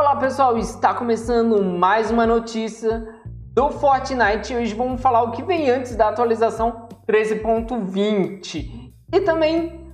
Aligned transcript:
Olá 0.00 0.16
pessoal, 0.16 0.56
está 0.56 0.94
começando 0.94 1.62
mais 1.62 2.10
uma 2.10 2.26
notícia 2.26 3.06
do 3.52 3.68
Fortnite. 3.68 4.56
Hoje 4.56 4.74
vamos 4.74 4.98
falar 4.98 5.24
o 5.24 5.30
que 5.30 5.42
vem 5.42 5.68
antes 5.68 5.94
da 5.94 6.08
atualização 6.08 6.88
13.20 7.06 8.94
e 9.12 9.20
também 9.20 9.92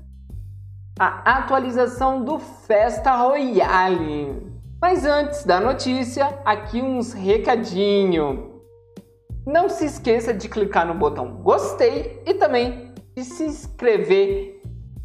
a 0.96 1.38
atualização 1.38 2.22
do 2.22 2.38
Festa 2.38 3.16
Royale. 3.16 4.46
Mas 4.80 5.04
antes 5.04 5.44
da 5.44 5.58
notícia, 5.58 6.38
aqui 6.44 6.80
uns 6.80 7.12
recadinho. 7.12 8.62
Não 9.44 9.68
se 9.68 9.86
esqueça 9.86 10.32
de 10.32 10.48
clicar 10.48 10.86
no 10.86 10.94
botão 10.94 11.42
gostei 11.42 12.22
e 12.24 12.32
também 12.34 12.94
de 13.16 13.24
se 13.24 13.42
inscrever 13.42 14.62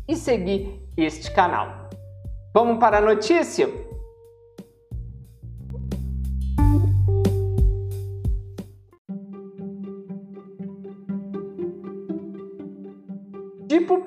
e 0.07 0.15
seguir 0.15 0.79
este 0.95 1.31
canal. 1.31 1.89
Vamos 2.53 2.77
para 2.77 2.99
a 2.99 3.01
notícia? 3.01 3.89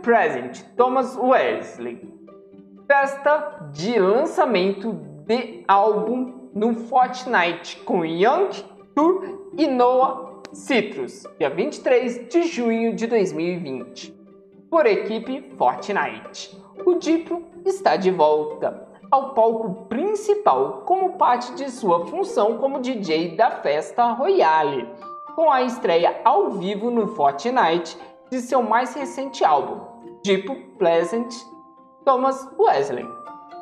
Present, 0.04 0.62
Thomas 0.76 1.16
Wesley. 1.16 1.98
Festa 2.86 3.70
de 3.72 3.98
lançamento 3.98 4.92
de 5.26 5.64
álbum 5.66 6.50
no 6.54 6.74
Fortnite 6.74 7.78
com 7.78 8.04
Young 8.04 8.50
Tour 8.94 9.50
e 9.56 9.66
Noah 9.66 10.42
Citrus, 10.52 11.26
dia 11.38 11.48
23 11.48 12.28
de 12.28 12.42
junho 12.42 12.94
de 12.94 13.06
2020, 13.06 14.12
por 14.70 14.84
equipe 14.84 15.50
Fortnite. 15.56 16.54
O 16.84 16.96
Diplo 16.96 17.42
está 17.64 17.96
de 17.96 18.10
volta 18.10 18.86
ao 19.10 19.32
palco 19.32 19.86
principal 19.86 20.82
como 20.84 21.14
parte 21.14 21.54
de 21.54 21.70
sua 21.70 22.06
função 22.08 22.58
como 22.58 22.78
DJ 22.78 23.36
da 23.36 23.50
festa 23.50 24.12
Royale, 24.12 24.86
com 25.34 25.50
a 25.50 25.62
estreia 25.62 26.20
ao 26.26 26.50
vivo 26.50 26.90
no 26.90 27.06
Fortnite 27.08 27.96
de 28.30 28.40
seu 28.40 28.62
mais 28.62 28.94
recente 28.94 29.44
álbum, 29.44 29.93
Deep 30.24 30.48
Pleasant 30.78 31.28
Thomas 32.02 32.48
Wesley, 32.58 33.06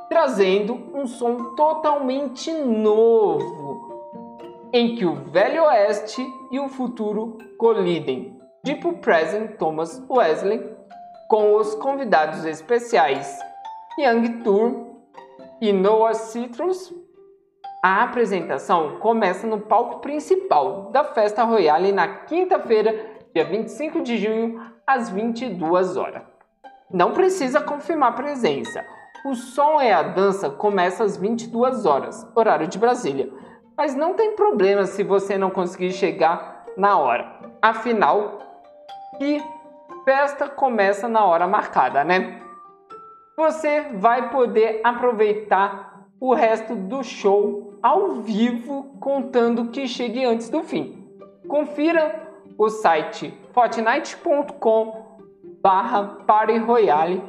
trazendo 0.08 0.74
um 0.94 1.08
som 1.08 1.56
totalmente 1.56 2.52
novo, 2.52 4.38
em 4.72 4.94
que 4.94 5.04
o 5.04 5.16
Velho 5.16 5.64
Oeste 5.64 6.24
e 6.52 6.60
o 6.60 6.68
futuro 6.68 7.36
colidem. 7.58 8.40
Deep 8.62 8.92
Present 8.98 9.56
Thomas 9.56 10.00
Wesley 10.08 10.64
com 11.28 11.56
os 11.56 11.74
convidados 11.74 12.44
especiais 12.44 13.36
Young 13.98 14.44
Tour 14.44 15.00
e 15.60 15.72
Noah 15.72 16.14
Citrus. 16.14 16.94
A 17.82 18.04
apresentação 18.04 19.00
começa 19.00 19.48
no 19.48 19.62
palco 19.62 19.98
principal 19.98 20.92
da 20.92 21.02
Festa 21.02 21.42
Royale 21.42 21.90
na 21.90 22.06
quinta-feira, 22.06 22.94
dia 23.34 23.44
25 23.44 24.00
de 24.00 24.16
junho, 24.16 24.60
às 24.86 25.10
22 25.10 25.96
horas. 25.96 26.31
Não 26.92 27.12
precisa 27.12 27.60
confirmar 27.60 28.14
presença. 28.14 28.84
O 29.24 29.34
som 29.34 29.80
e 29.80 29.90
a 29.90 30.02
dança 30.02 30.50
começam 30.50 31.06
às 31.06 31.16
22 31.16 31.86
horas, 31.86 32.26
horário 32.34 32.66
de 32.66 32.78
Brasília. 32.78 33.32
Mas 33.76 33.94
não 33.94 34.14
tem 34.14 34.36
problema 34.36 34.84
se 34.84 35.02
você 35.02 35.38
não 35.38 35.50
conseguir 35.50 35.92
chegar 35.92 36.66
na 36.76 36.98
hora. 36.98 37.40
Afinal, 37.62 38.38
que 39.18 39.42
festa 40.04 40.48
começa 40.48 41.08
na 41.08 41.24
hora 41.24 41.46
marcada, 41.46 42.04
né? 42.04 42.42
Você 43.36 43.80
vai 43.94 44.28
poder 44.30 44.80
aproveitar 44.84 46.06
o 46.20 46.34
resto 46.34 46.74
do 46.76 47.02
show 47.02 47.78
ao 47.82 48.16
vivo, 48.16 48.96
contando 49.00 49.68
que 49.70 49.88
chegue 49.88 50.24
antes 50.24 50.48
do 50.48 50.62
fim. 50.62 51.08
Confira 51.48 52.28
o 52.58 52.68
site 52.68 53.32
fortnite.com 53.52 55.11
barra 55.62 56.18
Party 56.26 56.58
Royale 56.58 57.22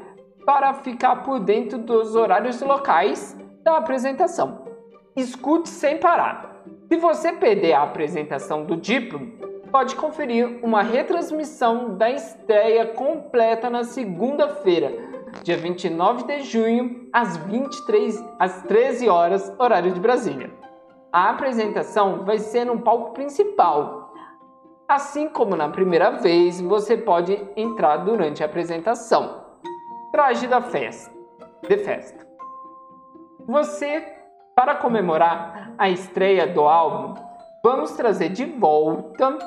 para 0.43 0.73
ficar 0.73 1.17
por 1.17 1.39
dentro 1.39 1.77
dos 1.77 2.15
horários 2.15 2.59
locais 2.61 3.37
da 3.63 3.77
apresentação. 3.77 4.65
Escute 5.15 5.69
sem 5.69 5.99
parar. 5.99 6.63
Se 6.91 6.97
você 6.97 7.31
perder 7.31 7.73
a 7.73 7.83
apresentação 7.83 8.65
do 8.65 8.75
Diplo, 8.75 9.19
pode 9.71 9.95
conferir 9.95 10.59
uma 10.63 10.81
retransmissão 10.81 11.95
da 11.95 12.09
estreia 12.09 12.87
completa 12.87 13.69
na 13.69 13.83
segunda-feira, 13.83 14.91
dia 15.43 15.57
29 15.57 16.23
de 16.23 16.41
junho, 16.41 17.07
às 17.13 17.37
23 17.37 18.23
às 18.39 18.63
13 18.63 19.07
horas, 19.09 19.53
horário 19.59 19.91
de 19.91 19.99
Brasília. 19.99 20.51
A 21.11 21.29
apresentação 21.29 22.25
vai 22.25 22.39
ser 22.39 22.65
no 22.65 22.79
palco 22.79 23.13
principal. 23.13 24.02
Assim 24.87 25.29
como 25.29 25.55
na 25.55 25.69
primeira 25.69 26.11
vez, 26.11 26.59
você 26.59 26.97
pode 26.97 27.39
entrar 27.55 27.97
durante 27.97 28.43
a 28.43 28.45
apresentação. 28.45 29.43
Traje 30.11 30.47
da 30.47 30.61
festa, 30.61 31.11
de 31.67 31.77
festa. 31.77 32.27
Você, 33.47 34.05
para 34.55 34.75
comemorar 34.75 35.73
a 35.77 35.89
estreia 35.89 36.45
do 36.45 36.61
álbum, 36.61 37.19
vamos 37.63 37.93
trazer 37.93 38.29
de 38.29 38.45
volta 38.45 39.37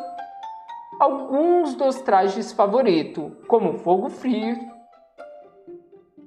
alguns 0.98 1.74
dos 1.74 2.00
trajes 2.00 2.52
favoritos, 2.52 3.30
como 3.46 3.78
Fogo 3.78 4.08
Frio, 4.08 4.56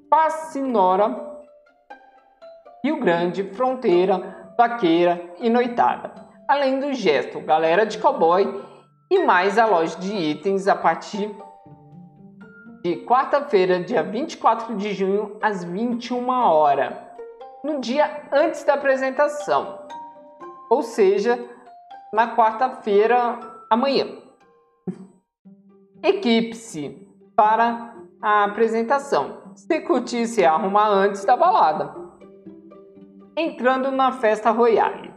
Passinora, 0.10 1.28
Rio 2.84 3.00
Grande, 3.00 3.44
Fronteira, 3.54 4.54
Vaqueira 4.58 5.34
e 5.40 5.50
Noitada. 5.50 6.14
Além 6.48 6.80
do 6.80 6.94
gesto 6.94 7.40
Galera 7.42 7.86
de 7.86 7.98
Cowboy 7.98 8.69
e 9.10 9.24
mais 9.24 9.58
a 9.58 9.66
loja 9.66 9.98
de 9.98 10.14
itens 10.14 10.68
a 10.68 10.76
partir 10.76 11.36
de 12.84 12.98
quarta-feira, 13.06 13.82
dia 13.84 14.04
24 14.04 14.76
de 14.76 14.94
junho, 14.94 15.38
às 15.42 15.64
21 15.64 16.30
horas, 16.30 16.96
no 17.64 17.80
dia 17.80 18.24
antes 18.32 18.64
da 18.64 18.76
apresentação. 18.76 19.80
Ou 20.70 20.82
seja, 20.82 21.44
na 22.14 22.36
quarta-feira 22.36 23.40
amanhã. 23.70 24.08
Equipe-se 26.02 27.06
para 27.36 27.96
a 28.22 28.46
apresentação. 28.46 29.40
Se 29.56 29.82
curtir 29.82 30.26
se 30.28 30.46
arrumar 30.46 30.88
antes 30.88 31.26
da 31.26 31.36
balada. 31.36 31.94
Entrando 33.36 33.92
na 33.92 34.14
festa 34.14 34.52
royale. 34.52 35.14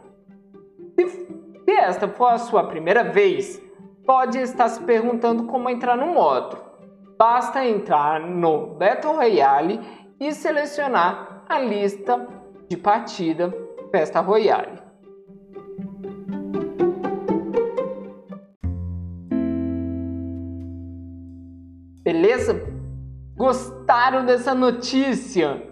Se 0.97 1.71
esta 1.71 2.07
for 2.09 2.27
a 2.27 2.37
sua 2.37 2.65
primeira 2.65 3.03
vez, 3.05 3.62
pode 4.05 4.37
estar 4.37 4.69
se 4.69 4.81
perguntando 4.83 5.45
como 5.45 5.69
entrar 5.69 5.97
no 5.97 6.07
modo. 6.07 6.57
Basta 7.17 7.65
entrar 7.65 8.19
no 8.19 8.75
Battle 8.75 9.13
Royale 9.13 9.79
e 10.19 10.33
selecionar 10.33 11.45
a 11.47 11.59
lista 11.59 12.27
de 12.67 12.77
partida 12.77 13.53
Festa 13.91 14.19
Royale. 14.19 14.81
Beleza? 22.03 22.61
Gostaram 23.35 24.25
dessa 24.25 24.53
notícia? 24.53 25.71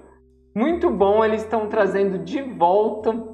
Muito 0.55 0.89
bom, 0.89 1.23
eles 1.23 1.43
estão 1.43 1.67
trazendo 1.67 2.19
de 2.19 2.41
volta 2.41 3.31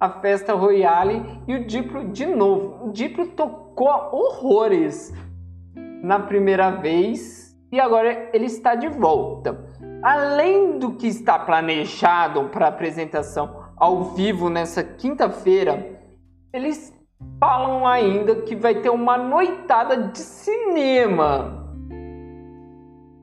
a 0.00 0.08
festa 0.08 0.54
Royale 0.54 1.22
e 1.46 1.54
o 1.54 1.66
Diplo 1.66 2.08
de 2.08 2.24
novo. 2.24 2.86
O 2.88 2.92
Diplo 2.92 3.26
tocou 3.28 3.59
horrores 3.76 5.12
na 6.02 6.18
primeira 6.18 6.70
vez 6.70 7.56
e 7.72 7.78
agora 7.78 8.30
ele 8.32 8.46
está 8.46 8.74
de 8.74 8.88
volta. 8.88 9.64
Além 10.02 10.78
do 10.78 10.92
que 10.92 11.06
está 11.06 11.38
planejado 11.38 12.48
para 12.48 12.68
apresentação 12.68 13.64
ao 13.76 14.04
vivo 14.14 14.48
nessa 14.48 14.82
quinta-feira, 14.82 16.00
eles 16.52 16.92
falam 17.38 17.86
ainda 17.86 18.42
que 18.42 18.56
vai 18.56 18.74
ter 18.76 18.90
uma 18.90 19.16
noitada 19.16 20.08
de 20.08 20.18
cinema 20.18 21.60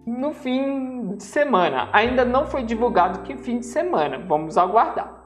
no 0.05 0.33
fim 0.33 1.15
de 1.15 1.23
semana. 1.23 1.89
Ainda 1.91 2.23
não 2.23 2.45
foi 2.45 2.63
divulgado 2.63 3.23
que 3.23 3.35
fim 3.35 3.59
de 3.59 3.65
semana, 3.65 4.17
vamos 4.19 4.57
aguardar. 4.57 5.17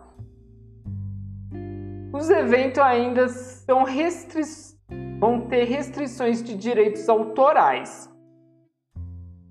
Os 2.13 2.29
eventos 2.29 2.79
ainda 2.79 3.27
são 3.29 3.83
restri... 3.83 4.43
vão 5.21 5.41
ter 5.41 5.65
restrições 5.65 6.41
de 6.41 6.55
direitos 6.55 7.07
autorais, 7.07 8.11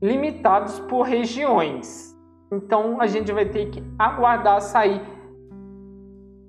limitados 0.02 0.80
por 0.80 1.02
regiões. 1.02 2.12
Então 2.52 3.00
a 3.00 3.06
gente 3.06 3.30
vai 3.30 3.48
ter 3.48 3.70
que 3.70 3.80
aguardar 3.96 4.60
sair 4.60 5.00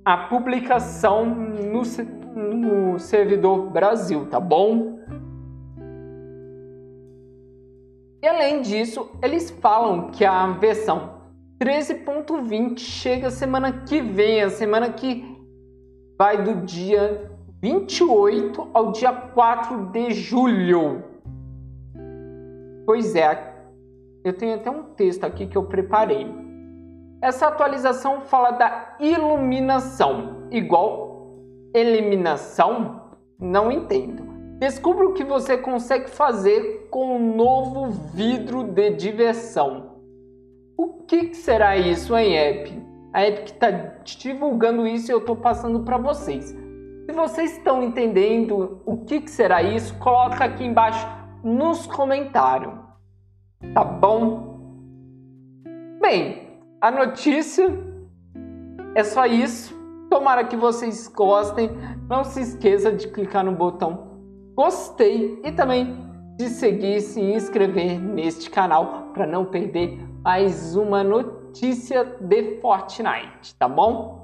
a 0.04 0.18
publicação 0.18 1.24
no, 1.26 1.84
no 2.34 2.98
servidor 2.98 3.70
Brasil, 3.70 4.26
tá 4.26 4.40
bom? 4.40 5.00
E 8.24 8.28
além 8.28 8.64
disso, 8.64 9.12
eles 9.22 9.52
falam 9.52 10.10
que 10.10 10.26
a 10.26 10.48
versão 10.48 11.22
13.20 11.62 12.80
chega 12.80 13.30
semana 13.30 13.84
que 13.84 14.02
vem, 14.02 14.42
a 14.42 14.50
semana 14.50 14.92
que 14.92 15.24
vai 16.18 16.44
do 16.44 16.66
dia 16.66 17.31
28 17.62 18.70
ao 18.74 18.92
dia 18.92 19.14
4 19.14 19.92
de 19.92 20.12
julho. 20.16 21.04
Pois 22.88 23.16
é, 23.16 23.54
eu 24.24 24.34
tenho 24.34 24.56
até 24.56 24.72
um 24.72 24.82
texto 24.96 25.26
aqui 25.26 25.46
que 25.46 25.56
eu 25.56 25.66
preparei. 25.66 26.26
Essa 27.22 27.50
atualização 27.50 28.22
fala 28.22 28.50
da 28.50 28.96
iluminação, 29.00 30.48
igual 30.50 31.38
eliminação? 31.72 33.00
Não 33.40 33.72
entendo. 33.72 34.24
Descubra 34.58 35.08
o 35.08 35.14
que 35.14 35.24
você 35.24 35.56
consegue 35.56 36.10
fazer 36.10 36.88
com 36.90 37.10
o 37.10 37.16
um 37.16 37.36
novo 37.36 37.92
vidro 37.92 38.64
de 38.64 38.90
diversão. 38.90 39.98
O 40.76 41.04
que 41.04 41.32
será 41.36 41.78
isso, 41.78 42.18
hein, 42.18 42.36
App? 42.36 42.82
A 43.14 43.28
Epic 43.28 43.50
está 43.50 43.70
divulgando 44.04 44.88
isso 44.88 45.12
e 45.12 45.14
eu 45.14 45.20
estou 45.20 45.36
passando 45.36 45.82
para 45.82 45.98
vocês. 45.98 46.60
Se 47.12 47.16
vocês 47.18 47.58
estão 47.58 47.84
entendendo 47.84 48.82
o 48.86 49.04
que 49.04 49.30
será 49.30 49.62
isso, 49.62 49.94
coloca 49.98 50.46
aqui 50.46 50.64
embaixo 50.64 51.06
nos 51.44 51.86
comentários. 51.86 52.74
Tá 53.74 53.84
bom? 53.84 54.58
Bem, 56.00 56.58
a 56.80 56.90
notícia 56.90 57.68
é 58.96 59.04
só 59.04 59.26
isso. 59.26 59.78
Tomara 60.10 60.46
que 60.46 60.56
vocês 60.56 61.10
gostem. 61.10 61.70
Não 62.08 62.24
se 62.24 62.40
esqueça 62.40 62.94
de 62.94 63.10
clicar 63.10 63.44
no 63.44 63.52
botão 63.52 64.08
gostei 64.56 65.42
e 65.44 65.52
também 65.52 65.98
de 66.38 66.48
seguir 66.48 66.96
e 66.96 67.02
se 67.02 67.20
inscrever 67.20 68.00
neste 68.00 68.50
canal 68.50 69.10
para 69.14 69.28
não 69.28 69.44
perder 69.44 70.00
mais 70.24 70.78
uma 70.78 71.04
notícia 71.04 72.06
de 72.22 72.60
Fortnite, 72.62 73.54
tá 73.60 73.68
bom? 73.68 74.21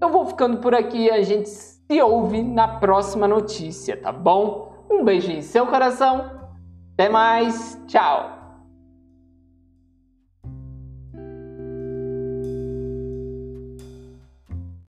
Eu 0.00 0.10
vou 0.10 0.26
ficando 0.26 0.58
por 0.58 0.74
aqui 0.74 1.10
a 1.10 1.22
gente 1.22 1.48
se 1.48 2.02
ouve 2.02 2.42
na 2.42 2.68
próxima 2.68 3.26
notícia, 3.26 3.96
tá 3.96 4.12
bom? 4.12 4.72
Um 4.88 5.04
beijo 5.04 5.30
em 5.30 5.42
seu 5.42 5.66
coração, 5.66 6.30
até 6.94 7.08
mais, 7.08 7.80
tchau! 7.86 8.37